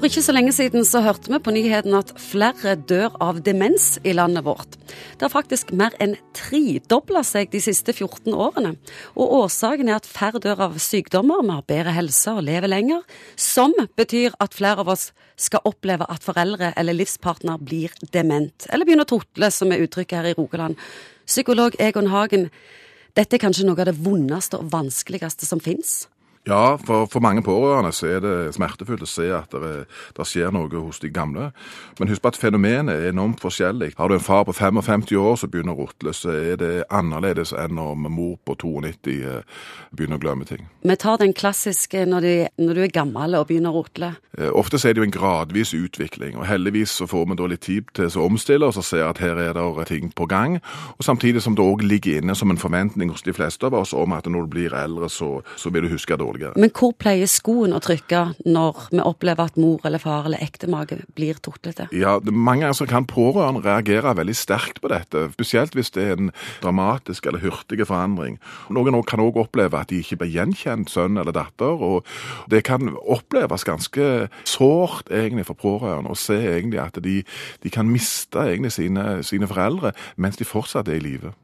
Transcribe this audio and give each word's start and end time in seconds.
For 0.00 0.08
ikke 0.08 0.22
så 0.24 0.32
lenge 0.32 0.52
siden 0.56 0.86
så 0.88 1.02
hørte 1.04 1.28
vi 1.28 1.36
på 1.44 1.52
nyheten 1.52 1.92
at 1.92 2.14
flere 2.16 2.72
dør 2.88 3.18
av 3.20 3.42
demens 3.44 3.98
i 4.00 4.14
landet 4.16 4.46
vårt. 4.46 4.78
Det 4.88 5.26
har 5.26 5.32
faktisk 5.34 5.74
mer 5.76 5.92
enn 6.00 6.14
tredobla 6.32 7.20
seg 7.20 7.50
de 7.52 7.60
siste 7.60 7.92
14 7.92 8.32
årene. 8.32 8.70
Og 9.12 9.34
årsaken 9.42 9.90
er 9.90 9.98
at 9.98 10.08
færre 10.08 10.40
dør 10.40 10.62
av 10.70 10.78
sykdommer, 10.80 11.42
vi 11.44 11.52
har 11.52 11.66
bedre 11.68 11.92
helse 11.92 12.32
og 12.32 12.46
lever 12.46 12.72
lenger. 12.72 13.02
Som 13.36 13.74
betyr 14.00 14.38
at 14.40 14.56
flere 14.56 14.80
av 14.80 14.88
oss 14.94 15.10
skal 15.36 15.68
oppleve 15.68 16.08
at 16.08 16.24
foreldre 16.24 16.70
eller 16.80 16.96
livspartner 16.96 17.60
blir 17.60 17.92
dement. 18.16 18.70
Eller 18.72 18.88
begynner 18.88 19.04
å 19.04 19.18
totle, 19.18 19.50
som 19.52 19.68
er 19.68 19.84
uttrykket 19.84 20.16
her 20.16 20.30
i 20.30 20.38
Rogaland. 20.38 20.80
Psykolog 21.28 21.76
Egon 21.76 22.08
Hagen, 22.08 22.48
dette 23.20 23.36
er 23.36 23.44
kanskje 23.44 23.68
noe 23.68 23.76
av 23.76 23.92
det 23.92 24.00
vondeste 24.00 24.62
og 24.62 24.72
vanskeligste 24.72 25.44
som 25.44 25.60
fins? 25.60 26.06
Ja, 26.48 26.78
for, 26.80 27.04
for, 27.04 27.20
mange 27.20 27.42
pårørende 27.44 27.92
så 27.92 28.06
er 28.08 28.22
det 28.24 28.54
smertefullt 28.56 29.02
å 29.04 29.08
se 29.08 29.26
at 29.36 29.52
det, 29.52 29.84
det, 30.16 30.24
skjer 30.24 30.48
noe 30.54 30.70
hos 30.72 31.02
de 31.02 31.10
gamle. 31.12 31.50
Men 31.98 32.08
husk 32.08 32.22
på 32.24 32.30
at 32.32 32.38
fenomenet 32.40 32.96
er 32.96 33.10
enormt 33.10 33.42
forskjellig. 33.44 33.90
Har 33.98 34.08
du 34.08 34.16
en 34.16 34.24
far 34.24 34.46
på 34.48 34.54
55 34.56 35.04
år 35.20 35.36
som 35.36 35.52
begynner 35.52 35.76
å 35.76 35.84
rotle, 35.84 36.14
så 36.16 36.32
er 36.32 36.56
det 36.56 36.70
annerledes 36.88 37.52
enn 37.52 37.76
om 37.82 38.08
mor 38.08 38.38
på 38.48 38.56
92 38.56 39.18
eh, 39.20 39.60
begynner 39.92 40.16
å 40.16 40.22
glemme 40.22 40.48
ting. 40.48 40.64
Vi 40.80 40.96
tar 40.96 41.20
den 41.20 41.36
klassiske 41.36 42.06
når, 42.08 42.24
de, 42.24 42.34
når 42.64 42.80
du 42.80 42.82
er 42.86 42.94
gammel 42.96 43.36
og 43.36 43.44
begynner 43.50 43.76
å 43.76 43.84
rotle. 43.84 44.14
Eh, 44.38 44.48
ofte 44.48 44.80
så 44.80 44.88
er 44.88 44.96
det 44.96 45.04
jo 45.04 45.08
en 45.10 45.14
gradvis 45.18 45.74
utvikling, 45.76 46.40
og 46.40 46.48
heldigvis 46.48 46.96
så 47.02 47.08
får 47.10 47.28
vi 47.28 47.38
da 47.42 47.50
litt 47.52 47.64
tid 47.68 47.92
til 48.00 48.08
å 48.08 48.24
omstille 48.30 48.72
oss 48.72 48.80
og 48.80 48.88
se 48.88 49.04
at 49.04 49.20
her 49.20 49.36
er 49.44 49.60
det 49.60 49.86
ting 49.92 50.08
på 50.16 50.24
gang. 50.30 50.56
Og 50.96 51.04
Samtidig 51.04 51.44
som 51.44 51.52
det 51.58 51.68
òg 51.68 51.84
ligger 51.84 52.22
inne 52.22 52.32
som 52.38 52.48
en 52.48 52.60
forventning 52.60 53.12
hos 53.12 53.28
de 53.28 53.36
fleste 53.36 53.68
av 53.68 53.76
oss 53.76 53.92
om 53.92 54.16
at 54.16 54.24
når 54.30 54.48
du 54.48 54.52
blir 54.56 54.76
eldre, 54.78 55.12
så, 55.12 55.42
så 55.60 55.68
vil 55.74 55.84
du 55.84 55.92
huske 55.92 56.16
det 56.16 56.29
dårligere. 56.30 56.60
Men 56.60 56.72
hvor 56.74 56.94
pleier 56.98 57.30
skoen 57.30 57.74
å 57.74 57.80
trykke 57.82 58.22
når 58.46 58.86
vi 58.90 59.02
opplever 59.02 59.50
at 59.50 59.58
mor 59.60 59.82
eller 59.84 60.02
far 60.02 60.28
eller 60.28 60.42
ektemake 60.42 61.02
blir 61.18 61.40
totlete? 61.42 61.88
Ja, 61.92 62.18
Mange 62.30 62.66
ganger 62.66 62.86
kan 62.90 63.06
pårørende 63.06 63.62
reagere 63.64 64.14
veldig 64.16 64.36
sterkt 64.36 64.80
på 64.80 64.90
dette, 64.92 65.28
spesielt 65.34 65.74
hvis 65.74 65.92
det 65.94 66.06
er 66.06 66.16
en 66.16 66.32
dramatisk 66.62 67.26
eller 67.26 67.42
hurtig 67.42 67.86
forandring. 67.86 68.38
Noen 68.70 69.02
kan 69.08 69.22
òg 69.22 69.38
oppleve 69.40 69.80
at 69.80 69.90
de 69.90 70.00
ikke 70.02 70.20
blir 70.22 70.34
gjenkjent 70.34 70.90
sønn 70.90 71.18
eller 71.20 71.34
datter, 71.36 71.80
og 71.80 72.06
det 72.50 72.64
kan 72.68 72.94
oppleves 73.00 73.66
ganske 73.66 74.28
sårt 74.44 75.10
egentlig 75.10 75.46
for 75.48 75.58
pårørende 75.58 76.12
å 76.12 76.18
se 76.18 76.38
egentlig 76.38 76.80
at 76.82 76.98
de, 77.02 77.20
de 77.62 77.72
kan 77.72 77.88
miste 77.90 78.40
egentlig 78.40 78.74
sine, 78.76 79.20
sine 79.26 79.48
foreldre 79.50 79.94
mens 80.20 80.38
de 80.40 80.48
fortsatt 80.48 80.88
er 80.88 81.00
i 81.00 81.04
live. 81.04 81.34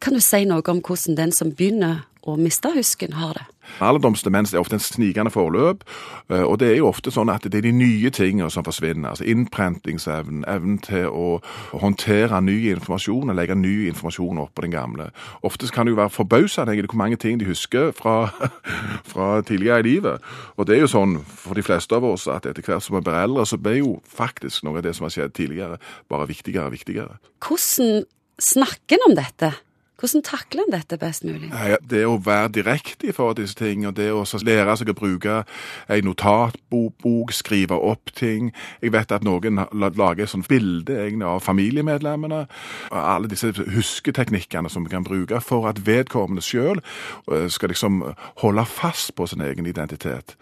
Kan 0.00 0.16
du 0.16 0.20
si 0.24 0.44
noe 0.48 0.64
om 0.68 0.82
hvordan 0.84 1.16
den 1.16 1.32
som 1.32 1.52
begynner 1.54 2.04
å 2.24 2.38
miste 2.40 2.70
husken, 2.72 3.12
har 3.18 3.36
det? 3.36 3.44
Alderdomsdemens 3.84 4.52
er 4.52 4.60
ofte 4.60 4.76
en 4.76 4.82
snikende 4.82 5.32
forløp, 5.32 5.84
eh, 6.30 6.42
og 6.42 6.58
det 6.60 6.70
er 6.70 6.78
jo 6.78 6.88
ofte 6.90 7.12
sånn 7.12 7.32
at 7.32 7.46
det 7.48 7.58
er 7.58 7.66
de 7.66 7.72
nye 7.76 8.10
tingene 8.14 8.50
som 8.52 8.64
forsvinner. 8.64 9.10
altså 9.10 9.24
Innprentingsevnen, 9.28 10.44
evnen 10.48 10.78
til 10.84 11.08
å 11.08 11.40
håndtere 11.72 12.40
ny 12.44 12.70
informasjon 12.72 13.32
og 13.32 13.36
legge 13.36 13.56
ny 13.56 13.88
informasjon 13.88 14.40
opp 14.44 14.54
på 14.54 14.66
den 14.66 14.76
gamle. 14.76 15.10
Ofte 15.42 15.68
kan 15.72 15.86
det 15.86 15.94
jo 15.94 16.00
være 16.00 16.14
forbausende 16.14 16.76
hvor 16.84 17.00
mange 17.00 17.16
ting 17.16 17.40
de 17.40 17.48
husker 17.48 17.92
fra, 17.96 18.30
fra, 19.12 19.42
tidligere 19.42 19.80
i 19.80 19.88
livet. 19.88 20.32
Og 20.56 20.68
det 20.68 20.76
er 20.76 20.84
jo 20.84 20.92
sånn 20.94 21.18
for 21.24 21.56
de 21.56 21.64
fleste 21.64 21.96
av 21.96 22.04
oss 22.04 22.28
at 22.28 22.46
etter 22.46 22.64
hvert 22.64 22.84
som 22.84 22.96
vi 22.96 23.04
blir 23.04 23.20
eldre, 23.20 23.46
så 23.46 23.60
blir 23.60 23.80
jo 23.80 23.98
faktisk 24.04 24.64
noe 24.64 24.80
av 24.80 24.86
det 24.86 24.94
som 24.96 25.08
har 25.08 25.14
skjedd 25.16 25.36
tidligere, 25.36 25.80
bare 26.08 26.28
viktigere 26.28 26.68
og 26.68 26.76
viktigere. 26.76 27.20
Hvordan 27.44 28.04
snakker 28.40 28.98
en 28.98 29.10
om 29.10 29.16
dette? 29.16 29.54
Hvordan 30.00 30.22
takler 30.26 30.64
en 30.64 30.72
dette 30.72 30.98
best 30.98 31.24
mulig? 31.24 31.52
Det 31.90 32.02
å 32.06 32.16
være 32.18 32.50
direkte 32.56 33.08
i 33.08 33.12
forhold 33.14 33.36
til 33.38 33.46
disse 33.46 33.58
tingene, 33.60 33.94
det 33.94 34.08
å 34.10 34.24
lære 34.42 34.74
seg 34.80 34.90
å 34.90 34.96
bruke 34.98 35.36
ei 35.88 36.02
notatbok, 36.02 37.30
skrive 37.32 37.78
opp 37.78 38.10
ting. 38.18 38.50
Jeg 38.82 38.92
vet 38.96 39.14
at 39.14 39.24
noen 39.24 39.62
lager 39.72 40.26
et 40.26 40.32
sånt 40.34 40.50
bilde 40.50 40.98
av 41.22 41.40
familiemedlemmene. 41.46 42.42
og 42.90 42.98
Alle 42.98 43.30
disse 43.30 43.52
husketeknikkene 43.54 44.70
som 44.70 44.84
vi 44.84 44.90
kan 44.90 45.06
bruke 45.06 45.40
for 45.40 45.70
at 45.70 45.86
vedkommende 45.86 46.42
sjøl 46.42 46.82
eh, 47.30 47.46
skal 47.48 47.70
liksom 47.70 48.02
holde 48.42 48.66
fast 48.66 49.14
på 49.14 49.30
sin 49.30 49.46
egen 49.46 49.66
identitet. 49.66 50.34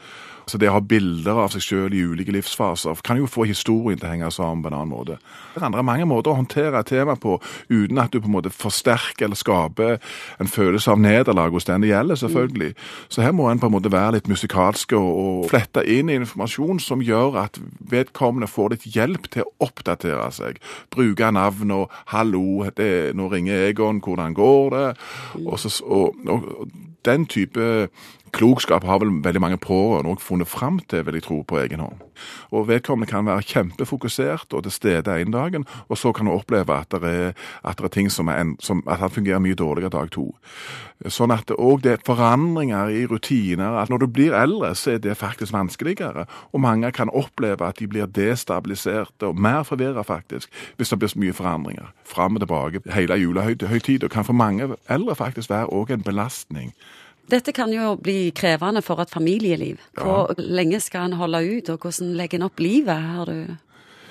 Så 0.46 0.58
det 0.58 0.70
å 0.70 0.76
ha 0.76 0.82
bilder 0.82 1.38
av 1.44 1.52
seg 1.54 1.64
sjøl 1.64 1.94
i 1.94 2.02
ulike 2.02 2.34
livsfaser 2.34 3.00
kan 3.06 3.20
jo 3.20 3.28
få 3.30 3.46
historien 3.48 3.98
til 4.00 4.08
å 4.08 4.12
henge 4.12 4.30
sammen 4.34 4.64
på 4.64 4.72
en 4.72 4.78
annen 4.78 4.92
måte. 4.92 5.18
Det 5.54 5.62
er 5.62 5.86
mange 5.86 6.06
måter 6.08 6.32
å 6.32 6.38
håndtere 6.38 6.80
et 6.80 6.90
tema 6.90 7.16
på 7.20 7.38
uten 7.70 8.00
at 8.02 8.12
du 8.12 8.20
på 8.20 8.30
en 8.30 8.36
måte 8.36 8.52
forsterker 8.54 9.28
eller 9.28 9.38
skaper 9.38 9.98
en 10.42 10.50
følelse 10.50 10.92
av 10.92 11.02
nederlag 11.02 11.54
hos 11.54 11.68
den 11.68 11.84
det 11.84 11.92
gjelder, 11.92 12.20
selvfølgelig. 12.20 12.72
Så 13.12 13.24
her 13.24 13.34
må 13.36 13.48
en 13.50 13.62
på 13.62 13.70
en 13.70 13.76
måte 13.76 13.92
være 13.92 14.18
litt 14.18 14.30
musikalsk 14.30 14.96
og, 14.98 15.10
og 15.22 15.50
flette 15.52 15.84
inn 15.88 16.12
informasjon 16.12 16.82
som 16.82 17.04
gjør 17.04 17.38
at 17.44 17.60
vedkommende 17.92 18.50
får 18.50 18.74
litt 18.74 18.88
hjelp 18.96 19.28
til 19.32 19.46
å 19.46 19.68
oppdatere 19.68 20.28
seg. 20.34 20.62
Bruke 20.92 21.30
navn 21.32 21.70
og 21.74 21.90
'hallo, 22.06 22.66
det, 22.76 23.14
nå 23.16 23.28
ringer 23.32 23.68
Egon, 23.68 24.00
hvordan 24.00 24.34
går 24.34 24.70
det?' 24.76 24.96
Og, 25.46 25.58
så, 25.58 25.84
og, 25.84 26.16
og 26.26 26.68
den 27.04 27.26
type 27.26 27.88
klokskap 28.32 28.84
har 28.88 29.00
vel 29.02 29.12
veldig 29.24 29.40
mange 29.44 29.58
pårørende 29.60 30.14
òg 30.14 30.22
funnet 30.24 30.48
fram 30.48 30.78
til, 30.88 31.04
vil 31.06 31.18
jeg 31.18 31.26
tro, 31.26 31.42
på 31.46 31.58
egen 31.60 31.82
hånd. 31.84 32.00
Og 32.50 32.68
Vedkommende 32.68 33.10
kan 33.10 33.26
være 33.26 33.44
kjempefokusert 33.44 34.54
og 34.56 34.64
til 34.64 34.72
stede 34.72 35.18
en 35.20 35.34
dagen, 35.34 35.66
og 35.88 35.98
så 35.98 36.12
kan 36.16 36.26
du 36.26 36.32
oppleve 36.32 36.74
at 36.74 36.90
det 36.92 37.02
er, 37.10 37.32
at 37.64 37.78
det 37.78 37.84
er 37.84 37.94
ting 37.96 38.10
som, 38.12 38.28
er, 38.28 38.54
som 38.60 38.82
at 38.88 39.02
han 39.02 39.10
fungerer 39.10 39.42
mye 39.42 39.58
dårligere 39.58 39.92
dag 39.92 40.10
to. 40.14 40.30
Sånn 41.10 41.34
at 41.34 41.50
òg 41.50 41.82
det 41.82 41.92
er 41.92 42.04
forandringer 42.06 42.92
i 42.94 43.04
rutiner. 43.10 43.78
at 43.82 43.90
Når 43.90 43.98
du 43.98 44.06
blir 44.06 44.36
eldre, 44.38 44.74
så 44.74 44.94
er 44.94 44.98
det 44.98 45.16
faktisk 45.16 45.52
vanskeligere. 45.52 46.26
Og 46.52 46.60
mange 46.60 46.92
kan 46.92 47.10
oppleve 47.10 47.66
at 47.66 47.78
de 47.78 47.88
blir 47.88 48.06
destabiliserte 48.06 49.26
og 49.26 49.38
mer 49.38 49.62
forvirra, 49.62 50.02
faktisk, 50.02 50.48
hvis 50.76 50.88
det 50.88 50.98
blir 50.98 51.08
så 51.08 51.18
mye 51.18 51.32
forandringer. 51.32 51.92
Fram 52.04 52.36
og 52.36 52.40
tilbake 52.40 52.80
hele 52.94 53.18
julehøytida 53.18 54.08
kan 54.08 54.24
for 54.24 54.32
mange 54.32 54.76
eldre 54.88 55.14
faktisk 55.14 55.50
være 55.50 55.70
òg 55.72 55.90
en 55.92 56.02
belastning. 56.02 56.72
Dette 57.30 57.52
kan 57.54 57.72
jo 57.72 57.94
bli 58.02 58.30
krevende 58.34 58.82
for 58.82 59.00
et 59.02 59.10
familieliv. 59.10 59.78
Hvor 59.96 60.32
ja. 60.32 60.42
lenge 60.42 60.80
skal 60.80 61.10
en 61.10 61.20
holde 61.20 61.42
ut, 61.46 61.68
og 61.70 61.78
hvordan 61.84 62.16
legger 62.18 62.40
en 62.40 62.48
opp 62.48 62.60
livet? 62.60 62.98
Har 63.14 63.30
du 63.30 63.54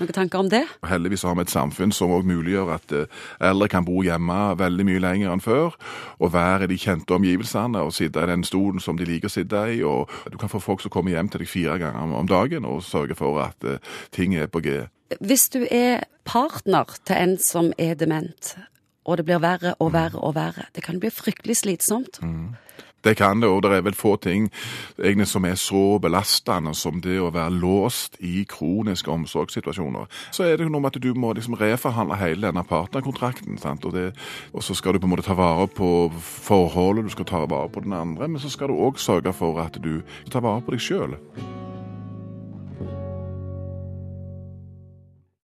noen 0.01 0.15
tanker 0.15 0.41
om 0.41 0.49
det? 0.49 0.63
Heldigvis 0.87 1.23
har 1.27 1.35
vi 1.37 1.45
et 1.45 1.53
samfunn 1.53 1.93
som 1.93 2.13
muliggjør 2.25 2.71
at 2.75 2.95
eh, 2.95 3.19
eldre 3.51 3.67
kan 3.71 3.85
bo 3.85 4.01
hjemme 4.05 4.37
veldig 4.59 4.87
mye 4.87 5.03
lenger 5.03 5.33
enn 5.33 5.43
før. 5.43 5.75
Og 6.19 6.33
være 6.33 6.65
i 6.65 6.71
de 6.71 6.79
kjente 6.81 7.15
omgivelsene 7.17 7.83
og 7.85 7.93
sitte 7.95 8.23
i 8.23 8.31
den 8.31 8.45
stolen 8.47 8.81
som 8.83 8.97
de 8.97 9.07
liker 9.07 9.29
å 9.29 9.35
sitte 9.35 9.65
i. 9.75 9.81
og 9.83 10.09
Du 10.31 10.39
kan 10.41 10.51
få 10.51 10.63
folk 10.63 10.81
som 10.81 10.93
kommer 10.93 11.15
hjem 11.15 11.29
til 11.29 11.43
deg 11.43 11.51
fire 11.51 11.77
ganger 11.81 12.17
om 12.23 12.31
dagen 12.31 12.65
og 12.65 12.83
sørge 12.87 13.17
for 13.19 13.41
at 13.43 13.67
uh, 13.67 13.77
ting 14.15 14.35
er 14.35 14.49
på 14.51 14.63
G. 14.65 14.81
Hvis 15.19 15.49
du 15.53 15.65
er 15.69 16.05
partner 16.25 16.89
til 17.05 17.17
en 17.17 17.37
som 17.41 17.71
er 17.77 17.97
dement, 17.99 18.55
og 19.05 19.17
det 19.17 19.25
blir 19.27 19.41
verre 19.43 19.75
og 19.79 19.91
verre 19.93 20.21
og 20.21 20.35
verre, 20.37 20.69
det 20.75 20.85
kan 20.85 21.01
bli 21.01 21.11
fryktelig 21.11 21.61
slitsomt. 21.63 22.21
Mm. 22.23 22.53
Det 23.03 23.15
kan 23.17 23.41
det, 23.41 23.49
og 23.49 23.63
det 23.63 23.71
er 23.73 23.85
vel 23.85 23.97
få 23.97 24.15
ting 24.21 24.49
egentlig 24.99 25.27
som 25.27 25.45
er 25.45 25.55
så 25.59 25.97
belastende 26.01 26.73
som 26.77 27.01
det 27.01 27.17
å 27.21 27.31
være 27.33 27.55
låst 27.61 28.19
i 28.21 28.45
kroniske 28.49 29.11
omsorgssituasjoner. 29.11 30.09
Så 30.31 30.45
er 30.45 30.57
det 30.57 30.69
noe 30.69 30.81
med 30.81 30.95
at 30.95 31.01
du 31.01 31.11
må 31.17 31.33
liksom 31.33 31.57
reforhandle 31.59 32.19
hele 32.21 32.47
denne 32.47 32.63
partnerkontrakten. 32.67 33.57
Sant? 33.61 33.85
Og, 33.85 33.95
det, 33.97 34.11
og 34.53 34.65
så 34.65 34.77
skal 34.77 34.93
du 34.93 35.01
på 35.01 35.09
en 35.09 35.15
måte 35.15 35.25
ta 35.25 35.37
vare 35.37 35.67
på 35.67 36.11
forholdet, 36.19 37.07
du 37.09 37.15
skal 37.15 37.29
ta 37.29 37.45
vare 37.45 37.71
på 37.73 37.85
den 37.85 37.97
andre, 37.97 38.27
men 38.27 38.41
så 38.41 38.51
skal 38.51 38.69
du 38.69 38.77
òg 38.77 39.01
sørge 39.01 39.33
for 39.33 39.61
at 39.63 39.81
du 39.81 40.01
tar 40.31 40.45
vare 40.45 40.61
på 40.65 40.75
deg 40.75 40.85
sjøl. 40.85 41.17